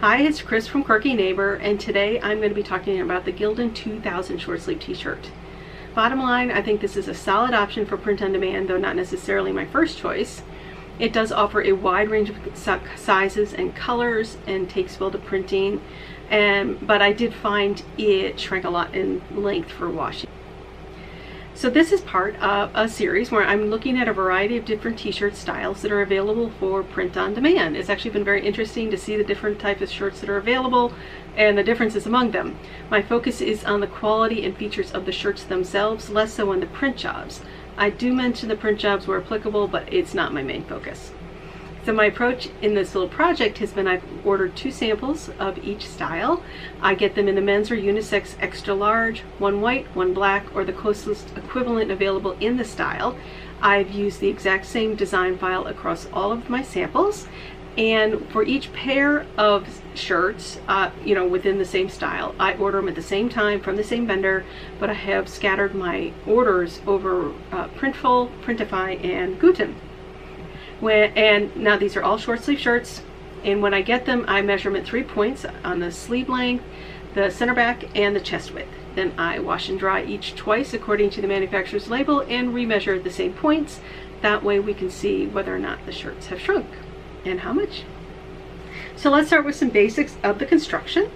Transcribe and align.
Hi, 0.00 0.22
it's 0.22 0.42
Chris 0.42 0.68
from 0.68 0.84
Quirky 0.84 1.12
Neighbor, 1.12 1.56
and 1.56 1.80
today 1.80 2.20
I'm 2.20 2.38
going 2.38 2.50
to 2.50 2.54
be 2.54 2.62
talking 2.62 3.00
about 3.00 3.24
the 3.24 3.32
Gildan 3.32 3.74
2000 3.74 4.38
short 4.38 4.60
sleeve 4.60 4.78
t-shirt. 4.78 5.32
Bottom 5.92 6.20
line, 6.20 6.52
I 6.52 6.62
think 6.62 6.80
this 6.80 6.96
is 6.96 7.08
a 7.08 7.14
solid 7.14 7.52
option 7.52 7.84
for 7.84 7.96
print 7.96 8.22
on 8.22 8.30
demand, 8.30 8.68
though 8.68 8.78
not 8.78 8.94
necessarily 8.94 9.50
my 9.50 9.66
first 9.66 9.98
choice. 9.98 10.44
It 11.00 11.12
does 11.12 11.32
offer 11.32 11.62
a 11.62 11.72
wide 11.72 12.10
range 12.10 12.30
of 12.30 12.36
sizes 12.56 13.52
and 13.52 13.74
colors 13.74 14.36
and 14.46 14.70
takes 14.70 15.00
well 15.00 15.10
to 15.10 15.18
printing, 15.18 15.82
and, 16.30 16.86
but 16.86 17.02
I 17.02 17.12
did 17.12 17.34
find 17.34 17.82
it 17.98 18.38
shrank 18.38 18.64
a 18.64 18.70
lot 18.70 18.94
in 18.94 19.20
length 19.32 19.72
for 19.72 19.90
washing. 19.90 20.30
So 21.58 21.68
this 21.68 21.90
is 21.90 22.02
part 22.02 22.36
of 22.36 22.70
a 22.72 22.88
series 22.88 23.32
where 23.32 23.42
I'm 23.42 23.68
looking 23.68 23.98
at 23.98 24.06
a 24.06 24.12
variety 24.12 24.56
of 24.58 24.64
different 24.64 24.96
t-shirt 24.96 25.34
styles 25.34 25.82
that 25.82 25.90
are 25.90 26.02
available 26.02 26.50
for 26.60 26.84
print 26.84 27.16
on 27.16 27.34
demand. 27.34 27.76
It's 27.76 27.88
actually 27.88 28.12
been 28.12 28.22
very 28.22 28.46
interesting 28.46 28.92
to 28.92 28.96
see 28.96 29.16
the 29.16 29.24
different 29.24 29.58
types 29.58 29.82
of 29.82 29.90
shirts 29.90 30.20
that 30.20 30.30
are 30.30 30.36
available 30.36 30.92
and 31.36 31.58
the 31.58 31.64
differences 31.64 32.06
among 32.06 32.30
them. 32.30 32.56
My 32.90 33.02
focus 33.02 33.40
is 33.40 33.64
on 33.64 33.80
the 33.80 33.88
quality 33.88 34.44
and 34.44 34.56
features 34.56 34.92
of 34.92 35.04
the 35.04 35.10
shirts 35.10 35.42
themselves, 35.42 36.10
less 36.10 36.32
so 36.32 36.52
on 36.52 36.60
the 36.60 36.66
print 36.66 36.96
jobs. 36.96 37.40
I 37.76 37.90
do 37.90 38.14
mention 38.14 38.48
the 38.48 38.54
print 38.54 38.78
jobs 38.78 39.08
where 39.08 39.20
applicable, 39.20 39.66
but 39.66 39.92
it's 39.92 40.14
not 40.14 40.32
my 40.32 40.44
main 40.44 40.62
focus. 40.62 41.10
So 41.88 41.94
my 41.94 42.04
approach 42.04 42.50
in 42.60 42.74
this 42.74 42.94
little 42.94 43.08
project 43.08 43.56
has 43.56 43.72
been 43.72 43.88
I've 43.88 44.04
ordered 44.22 44.54
two 44.54 44.70
samples 44.70 45.30
of 45.38 45.56
each 45.64 45.88
style. 45.88 46.42
I 46.82 46.94
get 46.94 47.14
them 47.14 47.28
in 47.28 47.34
the 47.34 47.40
men's 47.40 47.70
or 47.70 47.76
unisex 47.76 48.34
extra 48.40 48.74
large, 48.74 49.20
one 49.38 49.62
white, 49.62 49.86
one 49.96 50.12
black, 50.12 50.54
or 50.54 50.66
the 50.66 50.72
closest 50.74 51.34
equivalent 51.34 51.90
available 51.90 52.32
in 52.40 52.58
the 52.58 52.64
style. 52.66 53.16
I've 53.62 53.90
used 53.90 54.20
the 54.20 54.28
exact 54.28 54.66
same 54.66 54.96
design 54.96 55.38
file 55.38 55.66
across 55.66 56.06
all 56.12 56.30
of 56.30 56.50
my 56.50 56.62
samples 56.62 57.26
and 57.78 58.28
for 58.32 58.42
each 58.42 58.70
pair 58.74 59.24
of 59.38 59.80
shirts 59.94 60.60
uh, 60.68 60.90
you 61.06 61.14
know 61.14 61.26
within 61.26 61.56
the 61.56 61.64
same 61.64 61.88
style 61.88 62.34
I 62.38 62.52
order 62.54 62.78
them 62.80 62.88
at 62.88 62.96
the 62.96 63.02
same 63.02 63.30
time 63.30 63.60
from 63.60 63.76
the 63.76 63.84
same 63.84 64.06
vendor 64.06 64.44
but 64.78 64.90
I 64.90 64.94
have 64.94 65.26
scattered 65.26 65.74
my 65.74 66.12
orders 66.26 66.82
over 66.86 67.30
uh, 67.50 67.68
Printful, 67.68 68.30
Printify, 68.42 69.02
and 69.02 69.40
Gooten 69.40 69.74
when, 70.80 71.12
and 71.16 71.54
now 71.56 71.76
these 71.76 71.96
are 71.96 72.02
all 72.02 72.18
short 72.18 72.42
sleeve 72.42 72.60
shirts. 72.60 73.02
And 73.44 73.62
when 73.62 73.74
I 73.74 73.82
get 73.82 74.04
them, 74.04 74.24
I 74.28 74.42
measure 74.42 74.70
them 74.70 74.80
at 74.80 74.86
three 74.86 75.04
points 75.04 75.46
on 75.64 75.78
the 75.78 75.92
sleeve 75.92 76.28
length, 76.28 76.64
the 77.14 77.30
center 77.30 77.54
back, 77.54 77.84
and 77.96 78.14
the 78.14 78.20
chest 78.20 78.52
width. 78.52 78.68
Then 78.94 79.12
I 79.16 79.38
wash 79.38 79.68
and 79.68 79.78
dry 79.78 80.04
each 80.04 80.34
twice 80.34 80.74
according 80.74 81.10
to 81.10 81.20
the 81.20 81.28
manufacturer's 81.28 81.88
label 81.88 82.20
and 82.20 82.48
remeasure 82.48 82.96
at 82.96 83.04
the 83.04 83.10
same 83.10 83.32
points. 83.32 83.80
That 84.22 84.42
way 84.42 84.58
we 84.58 84.74
can 84.74 84.90
see 84.90 85.26
whether 85.26 85.54
or 85.54 85.60
not 85.60 85.84
the 85.86 85.92
shirts 85.92 86.26
have 86.26 86.40
shrunk 86.40 86.66
and 87.24 87.40
how 87.40 87.52
much. 87.52 87.84
So 88.96 89.10
let's 89.10 89.28
start 89.28 89.44
with 89.44 89.54
some 89.54 89.70
basics 89.70 90.16
of 90.24 90.40
the 90.40 90.46
construction. 90.46 91.10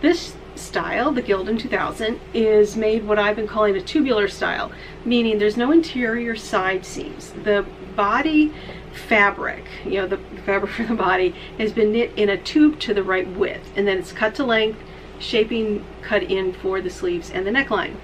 This 0.00 0.34
style, 0.54 1.12
the 1.12 1.22
Gildan 1.22 1.58
2000, 1.58 2.18
is 2.32 2.76
made 2.76 3.06
what 3.06 3.18
I've 3.18 3.36
been 3.36 3.46
calling 3.46 3.76
a 3.76 3.82
tubular 3.82 4.28
style, 4.28 4.72
meaning 5.04 5.38
there's 5.38 5.56
no 5.56 5.72
interior 5.72 6.34
side 6.36 6.86
seams. 6.86 7.32
The 7.44 7.66
body 7.94 8.52
fabric, 8.92 9.64
you 9.84 9.94
know, 9.94 10.06
the 10.06 10.18
fabric 10.44 10.72
for 10.72 10.84
the 10.84 10.94
body, 10.94 11.34
has 11.58 11.72
been 11.72 11.92
knit 11.92 12.12
in 12.16 12.28
a 12.28 12.36
tube 12.36 12.78
to 12.80 12.94
the 12.94 13.02
right 13.02 13.28
width, 13.28 13.70
and 13.76 13.86
then 13.86 13.98
it's 13.98 14.12
cut 14.12 14.34
to 14.36 14.44
length, 14.44 14.78
shaping 15.18 15.84
cut 16.02 16.22
in 16.22 16.52
for 16.52 16.80
the 16.80 16.90
sleeves 16.90 17.30
and 17.30 17.46
the 17.46 17.50
neckline. 17.50 17.96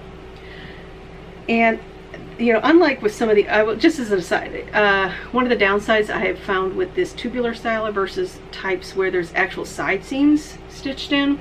And 1.47 1.79
you 2.37 2.53
know, 2.53 2.61
unlike 2.63 3.01
with 3.01 3.13
some 3.13 3.29
of 3.29 3.35
the, 3.35 3.47
uh, 3.49 3.75
just 3.75 3.99
as 3.99 4.11
an 4.11 4.19
aside, 4.19 4.69
uh, 4.73 5.11
one 5.31 5.43
of 5.43 5.49
the 5.49 5.63
downsides 5.63 6.09
I 6.09 6.19
have 6.19 6.39
found 6.39 6.75
with 6.75 6.95
this 6.95 7.11
tubular 7.11 7.53
style 7.53 7.91
versus 7.91 8.39
types 8.51 8.95
where 8.95 9.11
there's 9.11 9.33
actual 9.33 9.65
side 9.65 10.05
seams 10.05 10.57
stitched 10.69 11.11
in 11.11 11.39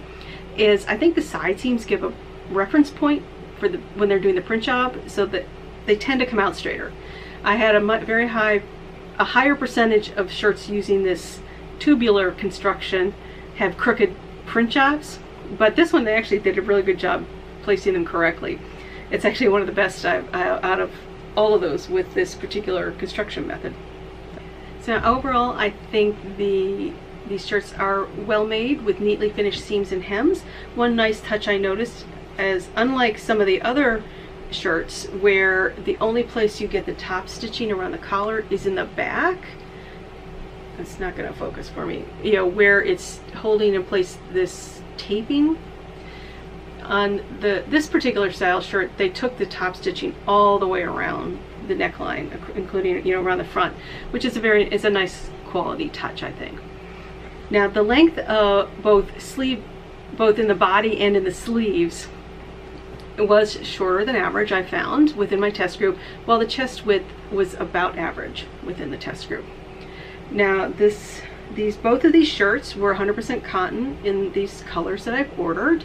is 0.57 0.85
I 0.87 0.97
think 0.97 1.15
the 1.15 1.23
side 1.23 1.61
seams 1.61 1.85
give 1.85 2.03
a 2.03 2.13
reference 2.51 2.91
point 2.91 3.23
for 3.61 3.69
the 3.69 3.79
when 3.95 4.09
they're 4.09 4.19
doing 4.19 4.35
the 4.35 4.43
print 4.43 4.65
job 4.65 4.97
so 5.07 5.25
that 5.27 5.47
they 5.87 5.97
tend 5.97 6.21
to 6.21 6.27
come 6.27 6.41
out 6.41 6.57
straighter. 6.57 6.93
I 7.45 7.55
had 7.55 7.77
a 7.77 7.81
very 8.05 8.27
high 8.27 8.63
a 9.19 9.25
higher 9.25 9.55
percentage 9.55 10.11
of 10.11 10.31
shirts 10.31 10.69
using 10.69 11.03
this 11.03 11.41
tubular 11.79 12.31
construction 12.31 13.15
have 13.57 13.77
crooked 13.77 14.15
print 14.47 14.71
jobs, 14.71 15.19
but 15.59 15.77
this 15.77 15.93
one 15.93 16.05
they 16.05 16.15
actually 16.15 16.39
did 16.39 16.57
a 16.59 16.63
really 16.63 16.83
good 16.83 16.99
job 16.99 17.25
placing 17.63 17.95
them 17.95 18.05
correctly. 18.05 18.59
It's 19.11 19.25
actually 19.25 19.49
one 19.49 19.61
of 19.61 19.67
the 19.67 19.73
best 19.73 20.05
I've, 20.05 20.33
uh, 20.35 20.61
out 20.63 20.81
of 20.81 20.93
all 21.37 21.55
of 21.55 21.61
those 21.61 21.89
with 21.89 22.15
this 22.15 22.35
particular 22.35 22.93
construction 22.93 23.47
method. 23.47 23.75
So 24.81 25.01
overall, 25.03 25.53
I 25.53 25.71
think 25.71 26.37
the 26.37 26.93
these 27.29 27.47
shirts 27.47 27.75
are 27.75 28.07
well 28.27 28.47
made 28.47 28.83
with 28.83 29.01
neatly 29.01 29.29
finished 29.29 29.63
seams 29.63 29.93
and 29.93 30.05
hems. 30.05 30.43
One 30.75 30.97
nice 30.97 31.21
touch 31.21 31.47
I 31.47 31.59
noticed 31.59 32.07
is 32.39 32.69
unlike 32.75 33.19
some 33.19 33.41
of 33.41 33.47
the 33.47 33.61
other 33.61 34.03
shirts 34.51 35.07
where 35.07 35.75
the 35.85 35.97
only 35.99 36.23
place 36.23 36.61
you 36.61 36.69
get 36.69 36.87
the 36.87 36.95
top 36.95 37.29
stitching 37.29 37.71
around 37.71 37.93
the 37.93 37.99
collar 37.99 38.45
is 38.51 38.67
in 38.67 38.75
the 38.75 38.85
back. 38.85 39.39
It's 40.79 40.99
not 40.99 41.17
going 41.17 41.31
to 41.31 41.39
focus 41.39 41.69
for 41.69 41.85
me. 41.85 42.05
You 42.23 42.35
know, 42.35 42.47
where 42.47 42.83
it's 42.83 43.21
holding 43.37 43.75
in 43.75 43.85
place 43.85 44.17
this 44.33 44.81
taping. 44.97 45.59
On 46.83 47.17
the 47.41 47.65
this 47.69 47.87
particular 47.87 48.33
style 48.33 48.61
shirt, 48.61 48.91
they 48.97 49.09
took 49.09 49.37
the 49.37 49.47
top 49.47 49.77
stitching 49.77 50.15
all 50.27 50.59
the 50.59 50.67
way 50.67 50.83
around 50.83 51.39
the 51.67 51.75
neckline, 51.75 52.31
including, 52.57 53.05
you 53.07 53.15
know, 53.15 53.23
around 53.23 53.39
the 53.39 53.45
front, 53.45 53.77
which 54.11 54.25
is 54.25 54.37
a 54.37 54.41
very, 54.41 54.73
is 54.73 54.85
a 54.85 54.91
nice 54.91 55.29
quality 55.47 55.91
touch, 55.91 56.23
I 56.23 56.33
think. 56.33 56.59
Now, 57.51 57.69
the 57.69 57.83
length 57.83 58.19
of 58.19 58.71
both 58.83 59.21
sleeve, 59.21 59.63
both 60.17 60.39
in 60.39 60.49
the 60.49 60.55
body 60.55 61.01
and 61.01 61.17
in 61.17 61.25
the 61.25 61.35
sleeves 61.35 62.09
was 63.27 63.59
shorter 63.67 64.05
than 64.05 64.15
average, 64.15 64.53
I 64.53 64.63
found, 64.63 65.17
within 65.17 65.41
my 65.41 65.51
test 65.51 65.79
group, 65.79 65.99
while 66.25 66.39
the 66.39 66.47
chest 66.47 66.87
width 66.87 67.07
was 67.33 67.55
about 67.55 67.99
average 67.99 68.47
within 68.65 68.91
the 68.91 68.97
test 68.97 69.29
group. 69.29 69.45
Now, 70.31 70.69
this, 70.69 71.23
these, 71.55 71.77
both 71.77 72.05
of 72.05 72.13
these 72.13 72.29
shirts 72.29 72.77
were 72.77 72.95
100% 72.95 73.43
cotton 73.43 73.99
in 74.05 74.33
these 74.33 74.63
colors 74.63 75.05
that 75.05 75.15
I've 75.15 75.39
ordered. 75.39 75.85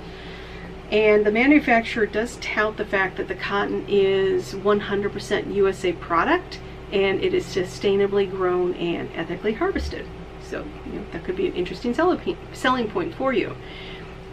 And 0.91 1.25
the 1.25 1.31
manufacturer 1.31 2.05
does 2.05 2.37
tout 2.41 2.77
the 2.77 2.85
fact 2.85 3.17
that 3.17 3.27
the 3.27 3.35
cotton 3.35 3.85
is 3.87 4.53
100% 4.53 5.55
USA 5.55 5.93
product 5.93 6.59
and 6.91 7.23
it 7.23 7.33
is 7.33 7.45
sustainably 7.45 8.29
grown 8.29 8.75
and 8.75 9.09
ethically 9.15 9.53
harvested. 9.53 10.05
So 10.43 10.63
you 10.85 10.99
know, 10.99 11.05
that 11.11 11.23
could 11.23 11.35
be 11.35 11.47
an 11.47 11.55
interesting 11.55 11.95
selling 11.95 12.89
point 12.89 13.15
for 13.15 13.33
you. 13.33 13.55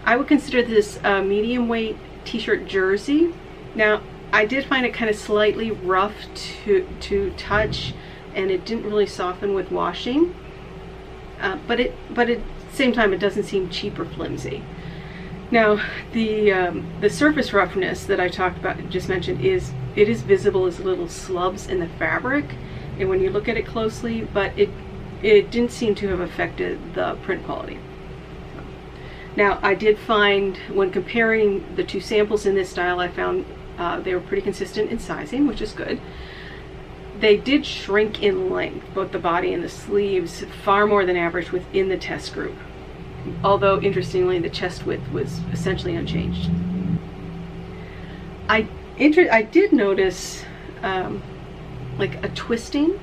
I 0.05 0.17
would 0.17 0.29
consider 0.29 0.63
this 0.63 0.99
a 1.03 1.23
medium 1.23 1.69
weight 1.69 1.97
t-shirt 2.25 2.67
jersey. 2.67 3.35
Now, 3.75 4.03
I 4.33 4.45
did 4.45 4.65
find 4.67 4.87
it 4.87 4.95
kind 4.95 5.11
of 5.11 5.17
slightly 5.17 5.71
rough 5.71 6.15
to, 6.65 6.87
to 7.01 7.31
touch 7.37 7.95
and 8.35 8.51
it 8.51 8.65
didn't 8.65 8.85
really 8.85 9.07
soften 9.07 9.55
with 9.55 9.71
washing. 9.71 10.35
Uh, 11.41 11.59
but 11.67 11.81
it, 11.81 11.95
but 12.15 12.29
at 12.29 12.39
the 12.39 12.77
same 12.77 12.93
time, 12.93 13.13
it 13.13 13.19
doesn't 13.19 13.45
seem 13.45 13.69
cheap 13.71 13.99
or 13.99 14.05
flimsy. 14.05 14.63
Now, 15.51 15.83
the 16.13 16.53
um, 16.53 16.87
the 17.01 17.11
surface 17.11 17.53
roughness 17.53 18.05
that 18.05 18.21
I 18.21 18.29
talked 18.29 18.59
about, 18.59 18.89
just 18.89 19.09
mentioned, 19.09 19.45
is 19.45 19.73
it 19.97 20.09
is 20.09 20.23
visible 20.23 20.67
as 20.67 20.79
little 20.79 21.09
slubs 21.09 21.67
in 21.67 21.81
the 21.81 21.89
fabric, 21.89 22.45
and 22.99 23.09
when 23.09 23.21
you 23.21 23.31
look 23.31 23.49
at 23.49 23.57
it 23.57 23.67
closely, 23.67 24.23
but 24.23 24.57
it 24.57 24.71
it 25.23 25.51
didn't 25.51 25.73
seem 25.73 25.95
to 25.97 26.09
have 26.09 26.21
affected 26.21 26.95
the 26.95 27.17
print 27.23 27.45
quality. 27.45 27.79
Now 29.37 29.59
I 29.63 29.75
did 29.75 29.99
find 29.99 30.57
when 30.73 30.91
comparing 30.91 31.75
the 31.77 31.85
two 31.85 32.01
samples 32.01 32.47
in 32.47 32.55
this 32.55 32.71
style 32.71 33.01
I 33.01 33.09
found 33.09 33.45
uh, 33.79 34.01
they 34.01 34.15
were 34.15 34.21
pretty 34.21 34.43
consistent 34.43 34.91
in 34.91 34.99
sizing 34.99 35.47
which 35.47 35.61
is 35.61 35.73
good. 35.73 36.01
They 37.21 37.37
did 37.37 37.67
shrink 37.67 38.23
in 38.23 38.51
length, 38.51 38.87
both 38.95 39.13
the 39.13 39.19
body 39.19 39.53
and 39.53 39.63
the 39.63 39.69
sleeves, 39.69 40.43
far 40.65 40.87
more 40.87 41.05
than 41.05 41.17
average 41.17 41.53
within 41.53 41.89
the 41.89 41.99
test 41.99 42.33
group. 42.33 42.57
Although 43.45 43.81
interestingly 43.81 44.39
the 44.39 44.49
chest 44.49 44.87
width 44.87 45.07
was 45.13 45.41
essentially 45.53 45.95
unchanged. 45.95 46.51
I, 48.49 48.67
I 48.99 49.43
did 49.43 49.73
notice 49.73 50.45
um, 50.83 51.23
like 51.99 52.25
a 52.25 52.29
twisting 52.31 52.99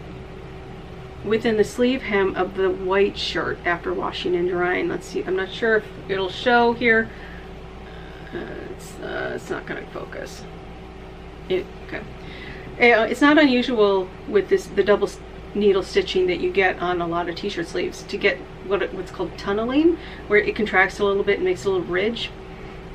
within 1.24 1.58
the 1.58 1.64
sleeve 1.64 2.04
hem 2.04 2.36
of 2.36 2.56
the 2.56 2.69
white 2.69 3.18
shirt 3.18 3.58
after 3.66 3.94
washing 3.94 4.36
and 4.36 4.50
drying. 4.50 4.88
Let's 4.88 5.08
see, 5.08 5.24
I'm 5.24 5.36
not 5.36 5.52
sure 5.52 5.78
if 5.78 5.86
it'll 6.08 6.30
show 6.30 6.74
here. 6.74 7.10
Uh, 8.34 8.40
it's, 8.72 8.94
uh, 9.00 9.31
it's 9.36 9.50
not 9.50 9.66
to 9.68 9.81
focus. 9.88 10.44
It, 11.50 11.66
okay. 11.88 12.02
Uh, 12.78 13.06
it's 13.06 13.22
not 13.22 13.38
unusual 13.38 14.08
with 14.28 14.50
this 14.50 14.68
the 14.68 14.84
double 14.84 15.10
needle 15.56 15.81
stitching 15.81 16.28
that 16.28 16.40
you 16.40 16.52
get 16.52 16.78
on 16.80 17.02
a 17.02 17.08
lot 17.08 17.28
of 17.28 17.36
t-shirt 17.36 17.66
sleeves 17.66 18.04
to 18.04 18.18
get 18.18 18.38
what 18.68 18.94
what's 18.94 19.12
called 19.12 19.36
tunneling, 19.38 19.98
where 20.28 20.40
it 20.40 20.56
contracts 20.56 21.00
a 21.00 21.06
little 21.06 21.24
bit 21.24 21.38
and 21.38 21.46
makes 21.46 21.66
a 21.66 21.70
little 21.70 21.88
ridge 21.88 22.30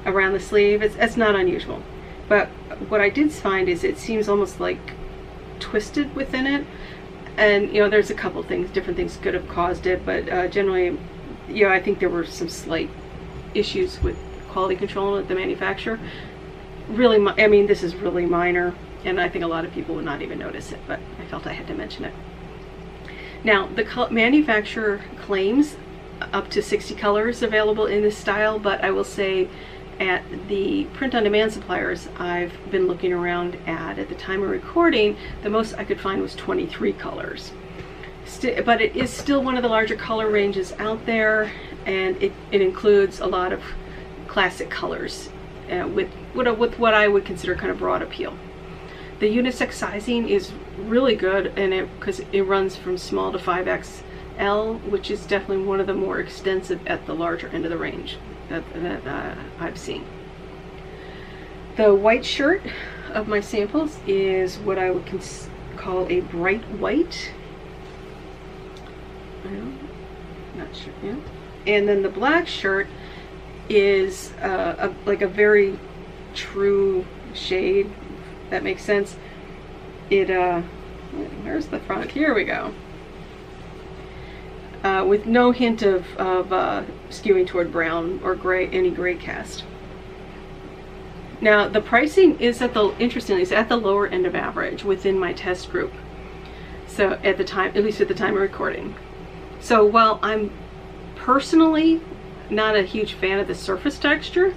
around 0.07 0.33
the 0.33 0.41
sleeve. 0.41 0.83
It's, 0.83 0.95
it's 0.97 1.17
not 1.17 1.35
unusual. 1.35 1.83
But 2.29 2.49
what 2.89 3.01
I 3.01 3.09
did 3.09 3.33
find 3.33 3.69
is 3.69 3.85
it 3.85 3.99
seems 3.99 4.29
almost 4.29 4.61
like 4.61 4.93
twisted 5.59 6.15
within 6.15 6.47
it 6.47 6.67
and 7.37 7.73
you 7.73 7.81
know 7.81 7.89
there's 7.89 8.11
a 8.11 8.15
couple 8.15 8.43
things 8.43 8.71
different 8.71 8.97
things 8.97 9.17
could 9.17 9.35
have 9.35 9.49
caused 9.49 9.87
it 9.87 10.05
but 10.05 10.29
uh, 10.29 10.47
generally 10.49 10.99
know, 11.49 11.69
I 11.69 11.81
think 11.81 11.99
there 11.99 12.09
were 12.09 12.25
some 12.25 12.49
slight 12.49 12.91
issues 13.55 14.03
with 14.03 14.17
quality 14.49 14.77
control 14.77 15.17
at 15.17 15.29
the 15.29 15.35
manufacturer. 15.35 15.99
Really, 16.89 17.25
I 17.39 17.47
mean, 17.47 17.67
this 17.67 17.83
is 17.83 17.95
really 17.95 18.27
minor, 18.27 18.75
and 19.05 19.21
I 19.21 19.29
think 19.29 19.45
a 19.45 19.49
lot 19.49 19.65
of 19.65 19.73
people 19.73 19.95
would 19.95 20.05
not 20.05 20.23
even 20.23 20.39
notice 20.39 20.73
it, 20.73 20.81
but 20.87 21.01
I 21.21 21.25
felt 21.27 21.47
I 21.47 21.53
had 21.53 21.67
to 21.69 21.75
mention 21.75 22.05
it. 22.05 22.15
Now, 23.45 23.67
the 23.67 24.09
manufacturer 24.11 25.01
claims 25.21 25.77
up 26.33 26.49
to 26.51 26.63
60 26.63 26.95
colors 26.95 27.43
available 27.43 27.87
in 27.87 28.03
this 28.03 28.17
style, 28.17 28.59
but 28.59 28.85
I 28.85 28.91
will 28.91 29.05
say 29.05 29.49
at 30.03 30.49
the 30.49 30.85
print-on-demand 30.95 31.53
suppliers 31.53 32.09
I've 32.19 32.53
been 32.73 32.89
looking 32.89 33.13
around 33.13 33.57
at 33.69 34.01
at 34.01 34.09
the 34.09 34.17
time 34.17 34.43
of 34.43 34.51
recording, 34.51 35.17
the 35.45 35.51
most 35.51 35.75
I 35.79 35.85
could 35.85 36.01
find 36.01 36.21
was 36.21 36.35
23 36.35 36.93
colors. 36.95 37.53
St 38.25 38.65
but 38.67 38.81
it 38.81 38.97
is 38.97 39.11
still 39.11 39.45
one 39.45 39.57
of 39.57 39.63
the 39.63 39.69
larger 39.69 39.95
color 39.95 40.29
ranges 40.29 40.73
out 40.81 41.07
there, 41.07 41.53
and 41.87 42.21
it, 42.21 42.33
it 42.51 42.61
includes 42.61 43.21
a 43.21 43.27
lot 43.27 43.53
of 43.53 43.63
classic 44.27 44.69
colors 44.71 45.29
uh, 45.71 45.87
with, 45.87 46.11
with 46.35 46.79
what 46.81 46.95
I 46.95 47.07
would 47.07 47.25
consider 47.25 47.55
kind 47.55 47.71
of 47.71 47.79
broad 47.79 48.03
appeal. 48.03 48.37
The 49.21 49.29
unisex 49.29 49.75
sizing 49.75 50.29
is 50.29 50.51
really 50.79 51.15
good 51.15 51.53
and 51.57 51.73
it 51.73 51.89
because 52.01 52.21
it 52.33 52.43
runs 52.43 52.75
from 52.75 52.99
small 52.99 53.31
to 53.31 53.39
5XL, 54.39 54.91
which 54.91 55.11
is 55.11 55.27
definitely 55.27 55.65
one 55.65 55.81
of 55.81 55.87
the 55.87 55.95
more 55.95 56.21
extensive 56.21 56.87
at 56.87 57.07
the 57.07 57.15
larger 57.15 57.49
end 57.49 57.65
of 57.65 57.71
the 57.71 57.79
range 57.79 58.19
that, 58.49 58.65
that 58.75 59.07
uh, 59.07 59.35
I've 59.59 59.79
seen. 59.79 60.05
The 61.77 61.95
white 61.95 62.25
shirt 62.25 62.63
of 63.11 63.29
my 63.29 63.41
samples 63.41 63.99
is 64.07 64.59
what 64.59 64.79
I 64.79 64.91
would 64.91 65.05
call 65.77 66.07
a 66.09 66.21
bright 66.21 66.63
white. 66.79 67.33
not 70.55 70.77
sure. 70.77 70.93
And 71.67 71.89
then 71.89 72.03
the 72.03 72.09
black 72.09 72.47
shirt 72.47 72.89
is 73.69 74.33
uh, 74.35 74.91
a, 74.91 75.09
like 75.09 75.23
a 75.23 75.29
very 75.29 75.79
true 76.35 77.07
shade, 77.33 77.91
that 78.51 78.63
makes 78.63 78.83
sense. 78.83 79.17
It, 80.11 80.31
uh, 80.31 80.61
where's 81.43 81.67
the 81.69 81.79
front? 81.81 82.11
Here 82.11 82.35
we 82.35 82.45
go. 82.45 82.75
Uh, 84.83 85.05
with 85.07 85.27
no 85.27 85.53
hint 85.53 85.83
of, 85.83 86.05
of 86.17 86.53
uh, 86.53 86.83
skewing 87.09 87.47
toward 87.47 87.71
brown 87.71 88.21
or 88.25 88.35
gray, 88.35 88.69
any 88.69 88.91
gray 88.91 89.15
cast. 89.15 89.63
Now 91.41 91.69
the 91.69 91.81
pricing 91.81 92.39
is 92.41 92.61
at 92.61 92.75
the, 92.75 92.93
interestingly, 92.99 93.43
is 93.43 93.53
at 93.53 93.69
the 93.69 93.77
lower 93.77 94.09
end 94.09 94.27
of 94.27 94.35
average 94.35 94.83
within 94.83 95.19
my 95.19 95.33
test 95.33 95.71
group. 95.71 95.93
So 96.89 97.13
at 97.23 97.39
the 97.39 97.45
time, 97.45 97.73
at 97.77 97.85
least 97.85 98.01
at 98.01 98.09
the 98.09 98.15
time 98.15 98.35
of 98.35 98.43
recording. 98.43 98.97
So 99.61 99.85
while 99.85 100.19
I'm 100.21 100.51
personally 101.15 102.01
not 102.51 102.75
a 102.75 102.83
huge 102.83 103.15
fan 103.15 103.39
of 103.39 103.47
the 103.47 103.55
surface 103.55 103.99
texture, 103.99 104.55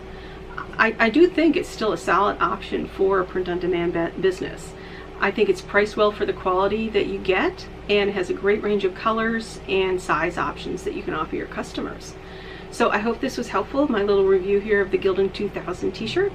I, 0.78 0.96
I 1.00 1.10
do 1.10 1.28
think 1.28 1.56
it's 1.56 1.70
still 1.70 1.94
a 1.94 1.98
solid 1.98 2.38
option 2.42 2.88
for 2.88 3.20
a 3.20 3.26
print-on-demand 3.26 4.22
business. 4.22 4.74
I 5.20 5.32
think 5.32 5.50
it's 5.50 5.62
priced 5.62 5.98
well 5.98 6.12
for 6.12 6.26
the 6.26 6.34
quality 6.34 6.90
that 6.90 7.08
you 7.08 7.20
get 7.20 7.68
and 7.90 8.12
has 8.12 8.30
a 8.30 8.34
great 8.34 8.62
range 8.64 8.84
of 8.84 8.96
colors 8.96 9.60
and 9.68 10.02
size 10.02 10.38
options 10.38 10.84
that 10.84 10.94
you 10.94 11.04
can 11.04 11.14
offer 11.14 11.36
your 11.36 11.48
customers. 11.48 12.16
So 12.72 12.90
I 12.90 12.98
hope 12.98 13.22
this 13.22 13.38
was 13.38 13.50
helpful, 13.50 13.90
my 13.90 14.04
little 14.04 14.26
review 14.26 14.60
here 14.60 14.82
of 14.82 14.92
the 14.92 14.98
Gildan 14.98 15.34
2000 15.34 15.92
t-shirt. 15.94 16.34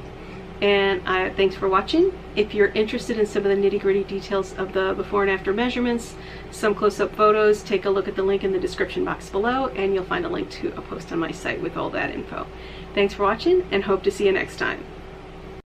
And 0.63 1.01
uh, 1.07 1.35
thanks 1.35 1.57
for 1.57 1.69
watching. 1.69 2.13
If 2.37 2.53
you're 2.53 2.69
interested 2.69 3.19
in 3.19 3.27
some 3.27 3.47
of 3.47 3.49
the 3.49 3.57
nitty 3.57 3.81
gritty 3.81 4.05
details 4.05 4.53
of 4.55 4.75
the 4.75 4.93
before 4.95 5.23
and 5.23 5.31
after 5.31 5.53
measurements, 5.53 6.15
some 6.51 6.75
close-up 6.75 7.15
photos, 7.17 7.63
take 7.63 7.87
a 7.87 7.91
look 7.91 8.09
at 8.09 8.17
the 8.17 8.23
link 8.23 8.45
in 8.45 8.53
the 8.53 8.59
description 8.59 9.05
box 9.05 9.31
below 9.31 9.69
and 9.69 9.95
you'll 9.95 10.05
find 10.05 10.27
a 10.27 10.29
link 10.29 10.51
to 10.51 10.69
a 10.77 10.83
post 10.83 11.13
on 11.13 11.19
my 11.19 11.31
site 11.31 11.63
with 11.63 11.77
all 11.77 11.91
that 11.91 12.11
info. 12.11 12.47
Thanks 12.95 13.15
for 13.15 13.23
watching 13.23 13.67
and 13.71 13.85
hope 13.85 14.03
to 14.03 14.11
see 14.11 14.27
you 14.27 14.33
next 14.33 14.59
time. 14.59 14.85